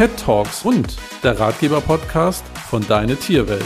[0.00, 3.62] Pet Talks und der Ratgeber-Podcast von Deine Tierwelt.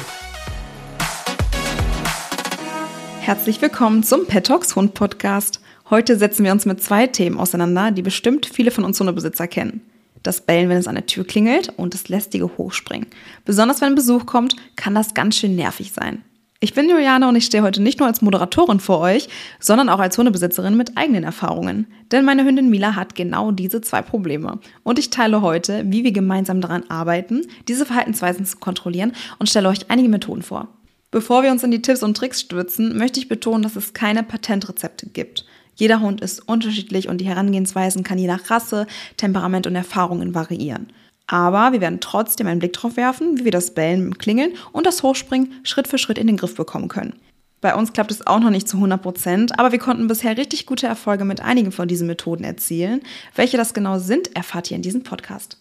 [3.21, 5.61] Herzlich willkommen zum Pet Talks Hund Podcast.
[5.91, 9.82] Heute setzen wir uns mit zwei Themen auseinander, die bestimmt viele von uns Hundebesitzer kennen.
[10.25, 13.07] Das Bellen, wenn es an der Tür klingelt und das lästige Hochspringen.
[13.45, 16.25] Besonders wenn Besuch kommt, kann das ganz schön nervig sein.
[16.65, 19.29] Ich bin Juliane und ich stehe heute nicht nur als Moderatorin vor euch,
[19.61, 21.87] sondern auch als Hundebesitzerin mit eigenen Erfahrungen.
[22.11, 24.61] Denn meine Hündin Mila hat genau diese zwei Probleme.
[24.82, 29.69] Und ich teile heute, wie wir gemeinsam daran arbeiten, diese Verhaltensweisen zu kontrollieren und stelle
[29.69, 30.69] euch einige Methoden vor.
[31.11, 34.22] Bevor wir uns in die Tipps und Tricks stürzen, möchte ich betonen, dass es keine
[34.22, 35.44] Patentrezepte gibt.
[35.75, 38.86] Jeder Hund ist unterschiedlich und die Herangehensweisen kann je nach Rasse,
[39.19, 40.86] Temperament und Erfahrungen variieren.
[41.27, 45.03] Aber wir werden trotzdem einen Blick darauf werfen, wie wir das Bellen, Klingeln und das
[45.03, 47.14] Hochspringen Schritt für Schritt in den Griff bekommen können.
[47.61, 50.67] Bei uns klappt es auch noch nicht zu 100 Prozent, aber wir konnten bisher richtig
[50.67, 53.00] gute Erfolge mit einigen von diesen Methoden erzielen.
[53.34, 55.59] Welche das genau sind, erfahrt ihr in diesem Podcast.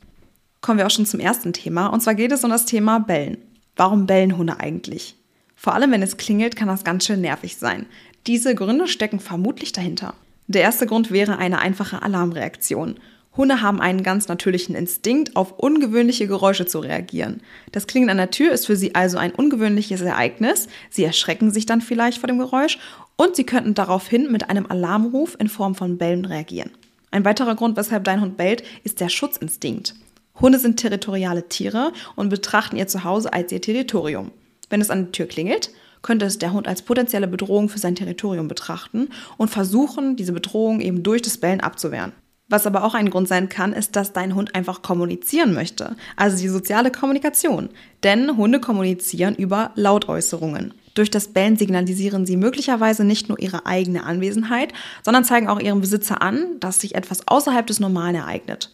[0.60, 3.38] Kommen wir auch schon zum ersten Thema, und zwar geht es um das Thema Bellen.
[3.78, 5.16] Warum bellen Hunde eigentlich?
[5.56, 7.86] Vor allem, wenn es klingelt, kann das ganz schön nervig sein.
[8.28, 10.14] Diese Gründe stecken vermutlich dahinter.
[10.48, 12.96] Der erste Grund wäre eine einfache Alarmreaktion.
[13.36, 17.42] Hunde haben einen ganz natürlichen Instinkt, auf ungewöhnliche Geräusche zu reagieren.
[17.72, 20.68] Das Klingeln an der Tür ist für sie also ein ungewöhnliches Ereignis.
[20.92, 22.78] Sie erschrecken sich dann vielleicht vor dem Geräusch
[23.16, 26.72] und sie könnten daraufhin mit einem Alarmruf in Form von Bellen reagieren.
[27.10, 29.96] Ein weiterer Grund, weshalb dein Hund bellt, ist der Schutzinstinkt.
[30.40, 34.32] Hunde sind territoriale Tiere und betrachten ihr Zuhause als ihr Territorium.
[34.70, 37.96] Wenn es an der Tür klingelt, könnte es der Hund als potenzielle Bedrohung für sein
[37.96, 42.14] Territorium betrachten und versuchen, diese Bedrohung eben durch das Bellen abzuwehren.
[42.54, 45.96] Was aber auch ein Grund sein kann, ist, dass dein Hund einfach kommunizieren möchte.
[46.16, 47.70] Also die soziale Kommunikation.
[48.04, 50.76] Denn Hunde kommunizieren über Lautäußerungen.
[50.94, 55.82] Durch das Bellen signalisieren sie möglicherweise nicht nur ihre eigene Anwesenheit, sondern zeigen auch ihrem
[55.82, 58.70] Besitzer an, dass sich etwas außerhalb des Normalen ereignet.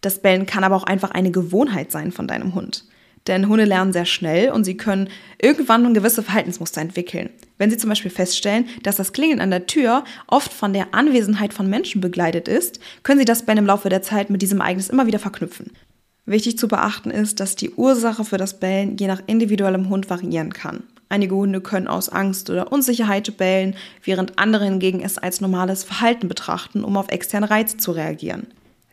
[0.00, 2.84] Das Bellen kann aber auch einfach eine Gewohnheit sein von deinem Hund.
[3.26, 5.08] Denn Hunde lernen sehr schnell und sie können
[5.40, 7.30] irgendwann gewisse Verhaltensmuster entwickeln.
[7.56, 11.54] Wenn sie zum Beispiel feststellen, dass das Klingeln an der Tür oft von der Anwesenheit
[11.54, 14.90] von Menschen begleitet ist, können sie das Bellen im Laufe der Zeit mit diesem Ereignis
[14.90, 15.70] immer wieder verknüpfen.
[16.26, 20.52] Wichtig zu beachten ist, dass die Ursache für das Bellen je nach individuellem Hund variieren
[20.52, 20.84] kann.
[21.08, 26.28] Einige Hunde können aus Angst oder Unsicherheit bellen, während andere hingegen es als normales Verhalten
[26.28, 28.46] betrachten, um auf externe Reize zu reagieren.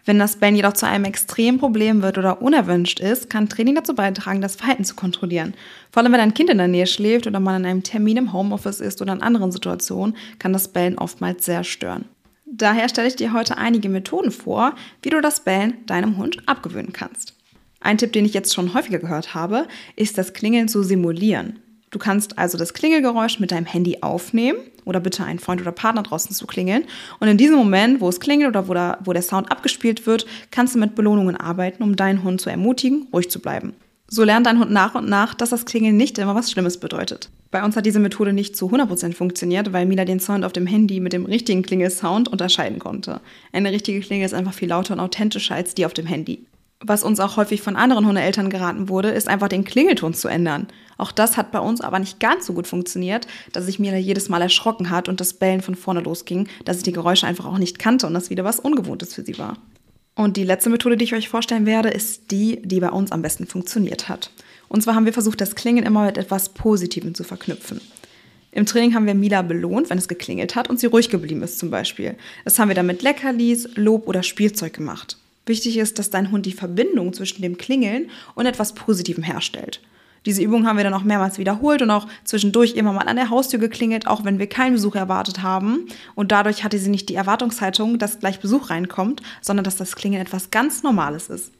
[0.06, 3.94] Wenn das Bellen jedoch zu einem extremen Problem wird oder unerwünscht ist, kann Training dazu
[3.94, 5.54] beitragen, das Verhalten zu kontrollieren.
[5.92, 8.34] Vor allem, wenn ein Kind in der Nähe schläft oder man an einem Termin im
[8.34, 12.06] Homeoffice ist oder in anderen Situationen, kann das Bellen oftmals sehr stören.
[12.46, 16.92] Daher stelle ich dir heute einige Methoden vor, wie du das Bellen deinem Hund abgewöhnen
[16.92, 17.34] kannst.
[17.80, 21.61] Ein Tipp, den ich jetzt schon häufiger gehört habe, ist das Klingeln zu simulieren.
[21.92, 26.04] Du kannst also das Klingelgeräusch mit deinem Handy aufnehmen oder bitte einen Freund oder Partner
[26.04, 26.86] draußen zu klingeln.
[27.20, 30.26] Und in diesem Moment, wo es klingelt oder wo, da, wo der Sound abgespielt wird,
[30.52, 33.74] kannst du mit Belohnungen arbeiten, um deinen Hund zu ermutigen, ruhig zu bleiben.
[34.08, 37.30] So lernt dein Hund nach und nach, dass das Klingeln nicht immer was Schlimmes bedeutet.
[37.50, 40.68] Bei uns hat diese Methode nicht zu 100% funktioniert, weil Mila den Sound auf dem
[40.68, 43.20] Handy mit dem richtigen Klingelsound unterscheiden konnte.
[43.52, 46.46] Eine richtige Klingel ist einfach viel lauter und authentischer als die auf dem Handy.
[46.84, 50.68] Was uns auch häufig von anderen Hundeeltern geraten wurde, ist einfach den Klingelton zu ändern.
[50.98, 53.98] Auch das hat bei uns aber nicht ganz so gut funktioniert, dass ich mir da
[53.98, 57.46] jedes Mal erschrocken hat und das Bellen von vorne losging, dass ich die Geräusche einfach
[57.46, 59.58] auch nicht kannte und das wieder was Ungewohntes für sie war.
[60.16, 63.22] Und die letzte Methode, die ich euch vorstellen werde, ist die, die bei uns am
[63.22, 64.32] besten funktioniert hat.
[64.68, 67.80] Und zwar haben wir versucht, das Klingeln immer mit etwas Positivem zu verknüpfen.
[68.52, 71.60] Im Training haben wir Mila belohnt, wenn es geklingelt hat und sie ruhig geblieben ist
[71.60, 72.16] zum Beispiel.
[72.44, 75.18] Das haben wir dann mit Leckerlis, Lob oder Spielzeug gemacht.
[75.46, 79.82] Wichtig ist, dass dein Hund die Verbindung zwischen dem Klingeln und etwas Positivem herstellt.
[80.28, 83.32] Diese Übung haben wir dann auch mehrmals wiederholt und auch zwischendurch immer mal an der
[83.32, 85.88] Haustür geklingelt, auch wenn wir keinen Besuch erwartet haben.
[86.14, 90.22] Und dadurch hatte sie nicht die Erwartungshaltung, dass gleich Besuch reinkommt, sondern dass das Klingeln
[90.22, 91.52] etwas ganz Normales ist.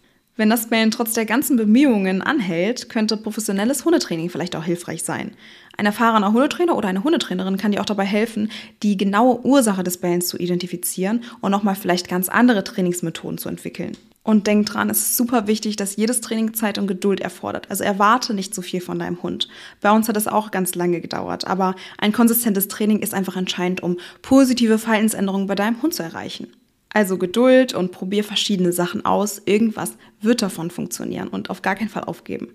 [0.42, 5.36] Wenn das Bellen trotz der ganzen Bemühungen anhält, könnte professionelles Hundetraining vielleicht auch hilfreich sein.
[5.78, 8.50] Ein erfahrener Hundetrainer oder eine Hundetrainerin kann dir auch dabei helfen,
[8.82, 13.96] die genaue Ursache des Bellens zu identifizieren und nochmal vielleicht ganz andere Trainingsmethoden zu entwickeln.
[14.24, 17.70] Und denk dran, es ist super wichtig, dass jedes Training Zeit und Geduld erfordert.
[17.70, 19.48] Also erwarte nicht zu viel von deinem Hund.
[19.80, 23.84] Bei uns hat es auch ganz lange gedauert, aber ein konsistentes Training ist einfach entscheidend,
[23.84, 26.48] um positive Verhaltensänderungen bei deinem Hund zu erreichen.
[26.94, 29.42] Also Geduld und probier verschiedene Sachen aus.
[29.46, 32.50] Irgendwas wird davon funktionieren und auf gar keinen Fall aufgeben.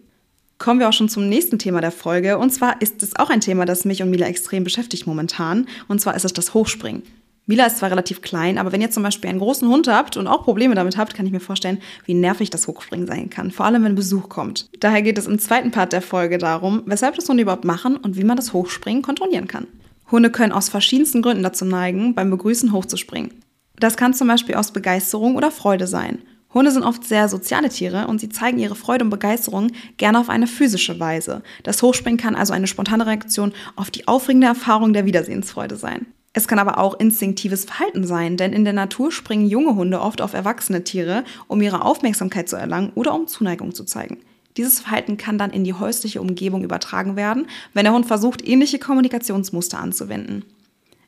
[0.58, 2.38] Kommen wir auch schon zum nächsten Thema der Folge.
[2.38, 5.66] Und zwar ist es auch ein Thema, das mich und Mila extrem beschäftigt momentan.
[5.88, 7.02] Und zwar ist es das Hochspringen.
[7.48, 10.26] Mila ist zwar relativ klein, aber wenn ihr zum Beispiel einen großen Hund habt und
[10.26, 13.52] auch Probleme damit habt, kann ich mir vorstellen, wie nervig das Hochspringen sein kann.
[13.52, 14.68] Vor allem, wenn Besuch kommt.
[14.80, 18.16] Daher geht es im zweiten Part der Folge darum, weshalb das Hunde überhaupt machen und
[18.16, 19.68] wie man das Hochspringen kontrollieren kann.
[20.10, 23.30] Hunde können aus verschiedensten Gründen dazu neigen, beim Begrüßen hochzuspringen.
[23.78, 26.18] Das kann zum Beispiel aus Begeisterung oder Freude sein.
[26.54, 30.30] Hunde sind oft sehr soziale Tiere und sie zeigen ihre Freude und Begeisterung gerne auf
[30.30, 31.42] eine physische Weise.
[31.64, 36.06] Das Hochspringen kann also eine spontane Reaktion auf die aufregende Erfahrung der Wiedersehensfreude sein.
[36.32, 40.20] Es kann aber auch instinktives Verhalten sein, denn in der Natur springen junge Hunde oft
[40.20, 44.18] auf erwachsene Tiere, um ihre Aufmerksamkeit zu erlangen oder um Zuneigung zu zeigen.
[44.56, 48.78] Dieses Verhalten kann dann in die häusliche Umgebung übertragen werden, wenn der Hund versucht, ähnliche
[48.78, 50.44] Kommunikationsmuster anzuwenden.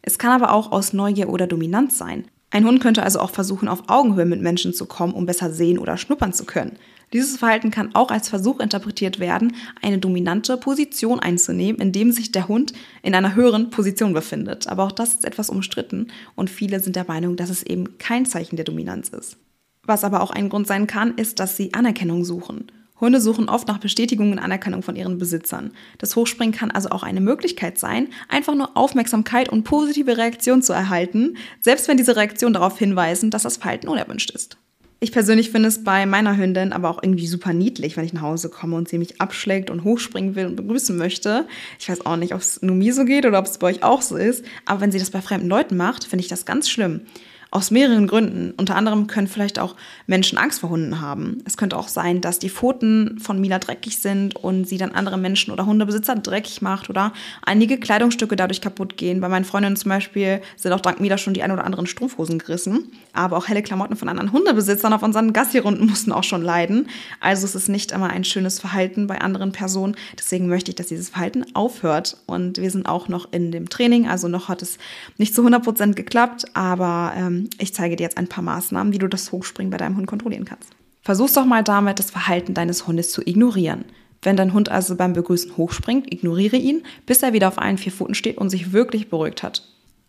[0.03, 2.25] Es kann aber auch aus Neugier oder Dominanz sein.
[2.50, 5.78] Ein Hund könnte also auch versuchen, auf Augenhöhe mit Menschen zu kommen, um besser sehen
[5.78, 6.78] oder schnuppern zu können.
[7.12, 12.48] Dieses Verhalten kann auch als Versuch interpretiert werden, eine dominante Position einzunehmen, indem sich der
[12.48, 12.72] Hund
[13.02, 14.66] in einer höheren Position befindet.
[14.66, 18.26] Aber auch das ist etwas umstritten und viele sind der Meinung, dass es eben kein
[18.26, 19.38] Zeichen der Dominanz ist.
[19.82, 22.70] Was aber auch ein Grund sein kann, ist, dass sie Anerkennung suchen.
[23.00, 25.72] Hunde suchen oft nach Bestätigung und Anerkennung von ihren Besitzern.
[25.98, 30.72] Das Hochspringen kann also auch eine Möglichkeit sein, einfach nur Aufmerksamkeit und positive Reaktion zu
[30.72, 34.58] erhalten, selbst wenn diese Reaktionen darauf hinweisen, dass das Verhalten unerwünscht ist.
[35.00, 38.22] Ich persönlich finde es bei meiner Hündin aber auch irgendwie super niedlich, wenn ich nach
[38.22, 41.46] Hause komme und sie mich abschlägt und hochspringen will und begrüßen möchte.
[41.78, 43.84] Ich weiß auch nicht, ob es nur mir so geht oder ob es bei euch
[43.84, 46.68] auch so ist, aber wenn sie das bei fremden Leuten macht, finde ich das ganz
[46.68, 47.02] schlimm.
[47.50, 48.52] Aus mehreren Gründen.
[48.58, 49.74] Unter anderem können vielleicht auch
[50.06, 51.38] Menschen Angst vor Hunden haben.
[51.46, 55.16] Es könnte auch sein, dass die Pfoten von Mila dreckig sind und sie dann andere
[55.16, 59.22] Menschen oder Hundebesitzer dreckig macht oder einige Kleidungsstücke dadurch kaputt gehen.
[59.22, 62.38] Bei meinen Freundinnen zum Beispiel sind auch dank Mila schon die ein oder anderen Strumpfhosen
[62.38, 62.92] gerissen.
[63.14, 66.90] Aber auch helle Klamotten von anderen Hundebesitzern auf unseren Gassi-Runden mussten auch schon leiden.
[67.20, 69.96] Also es ist nicht immer ein schönes Verhalten bei anderen Personen.
[70.18, 72.18] Deswegen möchte ich, dass dieses Verhalten aufhört.
[72.26, 74.06] Und wir sind auch noch in dem Training.
[74.06, 74.76] Also noch hat es
[75.16, 77.14] nicht zu 100 Prozent geklappt, aber
[77.58, 80.44] ich zeige dir jetzt ein paar Maßnahmen, wie du das Hochspringen bei deinem Hund kontrollieren
[80.44, 80.70] kannst.
[81.02, 83.85] Versuch's doch mal damit, das Verhalten deines Hundes zu ignorieren.
[84.23, 87.93] Wenn dein Hund also beim Begrüßen hochspringt, ignoriere ihn, bis er wieder auf allen vier
[87.93, 89.62] Pfoten steht und sich wirklich beruhigt hat.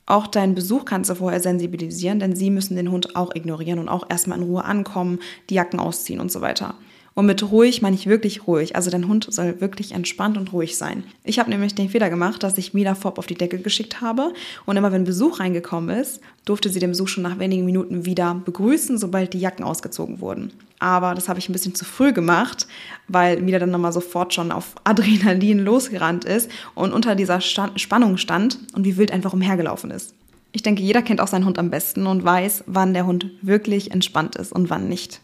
[0.05, 3.89] Auch deinen Besuch kannst du vorher sensibilisieren, denn sie müssen den Hund auch ignorieren und
[3.89, 5.19] auch erstmal in Ruhe ankommen,
[5.51, 6.73] die Jacken ausziehen und so weiter.
[7.19, 8.77] Und mit ruhig meine ich wirklich ruhig.
[8.77, 11.03] Also dein Hund soll wirklich entspannt und ruhig sein.
[11.25, 14.31] Ich habe nämlich den Fehler gemacht, dass ich Mila Fob auf die Decke geschickt habe.
[14.65, 18.35] Und immer wenn Besuch reingekommen ist, durfte sie den Besuch schon nach wenigen Minuten wieder
[18.45, 20.53] begrüßen, sobald die Jacken ausgezogen wurden.
[20.79, 22.67] Aber das habe ich ein bisschen zu früh gemacht,
[23.09, 28.15] weil Mila dann nochmal sofort schon auf Adrenalin losgerannt ist und unter dieser Stand Spannung
[28.15, 30.13] stand und wie wild einfach umhergelaufen ist.
[30.53, 33.91] Ich denke, jeder kennt auch seinen Hund am besten und weiß, wann der Hund wirklich
[33.91, 35.19] entspannt ist und wann nicht.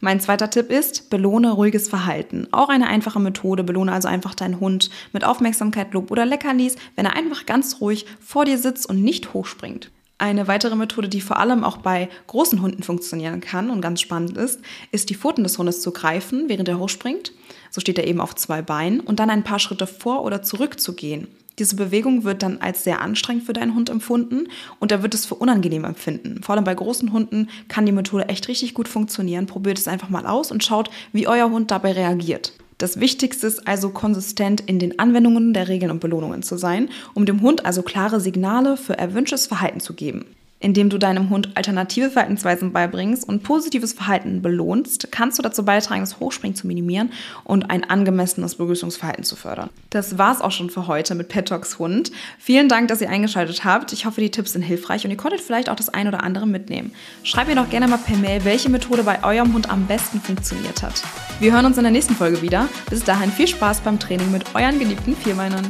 [0.00, 2.46] Mein zweiter Tipp ist, belohne ruhiges Verhalten.
[2.52, 3.64] Auch eine einfache Methode.
[3.64, 8.04] Belohne also einfach deinen Hund mit Aufmerksamkeit, Lob oder Leckerlis, wenn er einfach ganz ruhig
[8.20, 9.90] vor dir sitzt und nicht hochspringt.
[10.18, 14.36] Eine weitere Methode, die vor allem auch bei großen Hunden funktionieren kann und ganz spannend
[14.36, 14.60] ist,
[14.92, 17.32] ist die Pfoten des Hundes zu greifen, während er hochspringt.
[17.70, 20.78] So steht er eben auf zwei Beinen und dann ein paar Schritte vor oder zurück
[20.78, 21.28] zu gehen.
[21.58, 24.48] Diese Bewegung wird dann als sehr anstrengend für deinen Hund empfunden
[24.80, 26.42] und er wird es für unangenehm empfinden.
[26.42, 29.46] Vor allem bei großen Hunden kann die Methode echt richtig gut funktionieren.
[29.46, 32.52] Probiert es einfach mal aus und schaut, wie euer Hund dabei reagiert.
[32.78, 37.24] Das Wichtigste ist also konsistent in den Anwendungen der Regeln und Belohnungen zu sein, um
[37.24, 40.24] dem Hund also klare Signale für erwünschtes Verhalten zu geben.
[40.64, 46.00] Indem du deinem Hund alternative Verhaltensweisen beibringst und positives Verhalten belohnst, kannst du dazu beitragen,
[46.00, 47.12] das Hochspringen zu minimieren
[47.44, 49.68] und ein angemessenes Begrüßungsverhalten zu fördern.
[49.90, 52.12] Das war's auch schon für heute mit Pet Hund.
[52.38, 53.92] Vielen Dank, dass ihr eingeschaltet habt.
[53.92, 56.46] Ich hoffe, die Tipps sind hilfreich und ihr konntet vielleicht auch das ein oder andere
[56.46, 56.92] mitnehmen.
[57.24, 60.82] Schreibt mir doch gerne mal per Mail, welche Methode bei eurem Hund am besten funktioniert
[60.82, 61.02] hat.
[61.40, 62.70] Wir hören uns in der nächsten Folge wieder.
[62.88, 65.66] Bis dahin viel Spaß beim Training mit euren geliebten Viermeinern.